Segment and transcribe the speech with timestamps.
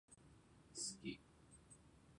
[0.73, 1.19] 好き